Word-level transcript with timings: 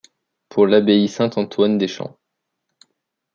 Pour 0.49 0.65
l’abbaye 0.65 1.07
Saint-Antoine 1.07 1.77
des 1.77 1.87
Champs 1.87 2.17